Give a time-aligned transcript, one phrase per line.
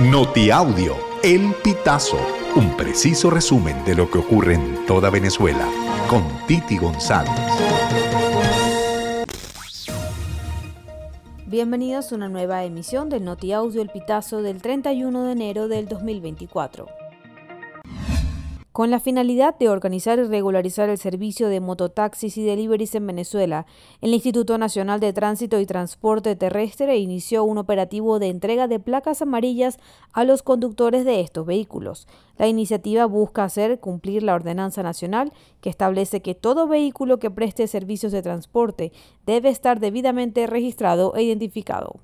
[0.00, 2.18] Notiaudio, El Pitazo,
[2.56, 5.68] un preciso resumen de lo que ocurre en toda Venezuela,
[6.10, 7.30] con Titi González.
[11.46, 17.03] Bienvenidos a una nueva emisión del Notiaudio El Pitazo del 31 de enero del 2024.
[18.74, 23.66] Con la finalidad de organizar y regularizar el servicio de mototaxis y deliveries en Venezuela,
[24.00, 29.22] el Instituto Nacional de Tránsito y Transporte Terrestre inició un operativo de entrega de placas
[29.22, 29.78] amarillas
[30.12, 32.08] a los conductores de estos vehículos.
[32.36, 37.68] La iniciativa busca hacer cumplir la ordenanza nacional que establece que todo vehículo que preste
[37.68, 38.90] servicios de transporte
[39.24, 42.00] debe estar debidamente registrado e identificado.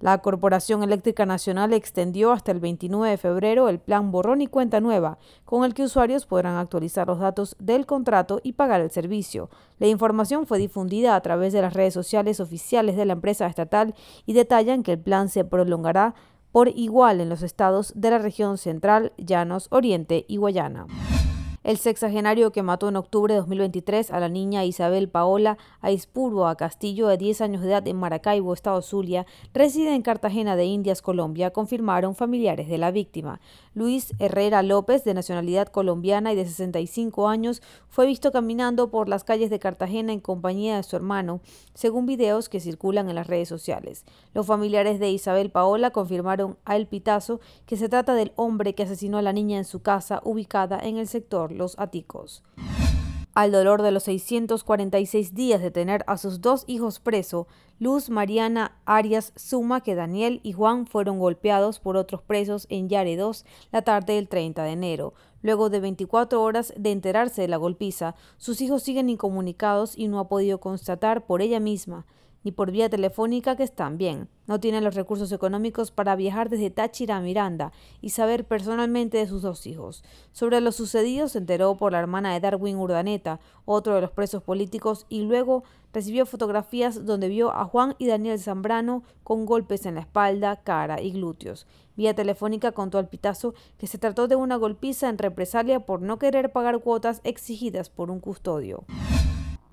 [0.00, 4.80] La Corporación Eléctrica Nacional extendió hasta el 29 de febrero el plan Borrón y Cuenta
[4.80, 9.50] Nueva, con el que usuarios podrán actualizar los datos del contrato y pagar el servicio.
[9.78, 13.94] La información fue difundida a través de las redes sociales oficiales de la empresa estatal
[14.24, 16.14] y detallan que el plan se prolongará
[16.50, 20.86] por igual en los estados de la región central, Llanos, Oriente y Guayana.
[21.62, 27.08] El sexagenario que mató en octubre de 2023 a la niña Isabel Paola a Castillo,
[27.08, 31.50] de 10 años de edad, en Maracaibo, Estado Zulia, reside en Cartagena de Indias, Colombia,
[31.50, 33.40] confirmaron familiares de la víctima.
[33.74, 39.24] Luis Herrera López, de nacionalidad colombiana y de 65 años, fue visto caminando por las
[39.24, 41.42] calles de Cartagena en compañía de su hermano,
[41.74, 44.06] según videos que circulan en las redes sociales.
[44.32, 48.84] Los familiares de Isabel Paola confirmaron a El Pitazo que se trata del hombre que
[48.84, 52.42] asesinó a la niña en su casa ubicada en el sector los Aticos.
[53.32, 57.46] Al dolor de los 646 días de tener a sus dos hijos preso,
[57.78, 63.16] Luz Mariana Arias suma que Daniel y Juan fueron golpeados por otros presos en Yare
[63.16, 65.14] 2 la tarde del 30 de enero.
[65.42, 70.18] Luego de 24 horas de enterarse de la golpiza, sus hijos siguen incomunicados y no
[70.18, 72.06] ha podido constatar por ella misma
[72.42, 74.28] ni por vía telefónica que están bien.
[74.46, 79.26] No tienen los recursos económicos para viajar desde Táchira a Miranda y saber personalmente de
[79.26, 80.02] sus dos hijos.
[80.32, 84.42] Sobre lo sucedido se enteró por la hermana de Darwin Urdaneta, otro de los presos
[84.42, 89.96] políticos, y luego recibió fotografías donde vio a Juan y Daniel Zambrano con golpes en
[89.96, 91.66] la espalda, cara y glúteos.
[91.96, 96.18] Vía telefónica contó al pitazo que se trató de una golpiza en represalia por no
[96.18, 98.84] querer pagar cuotas exigidas por un custodio.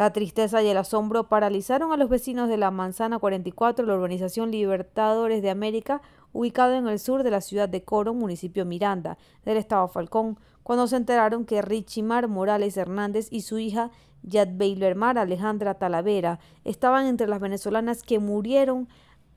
[0.00, 4.50] La tristeza y el asombro paralizaron a los vecinos de la Manzana 44, la organización
[4.50, 6.00] Libertadores de América,
[6.32, 10.86] ubicada en el sur de la ciudad de Coro, municipio Miranda, del estado Falcón, cuando
[10.86, 13.90] se enteraron que Richimar Morales Hernández y su hija
[14.22, 18.88] Yadbeilermar Alejandra Talavera estaban entre las venezolanas que murieron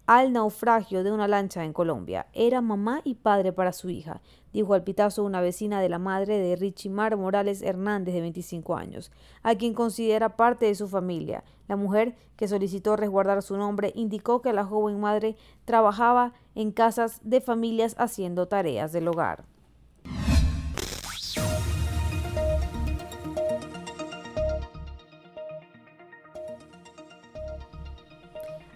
[0.05, 2.27] al naufragio de una lancha en Colombia.
[2.33, 4.21] Era mamá y padre para su hija,
[4.51, 9.11] dijo al pitazo una vecina de la madre de Richimar Morales Hernández, de 25 años,
[9.43, 11.43] a quien considera parte de su familia.
[11.67, 17.21] La mujer, que solicitó resguardar su nombre, indicó que la joven madre trabajaba en casas
[17.23, 19.45] de familias haciendo tareas del hogar.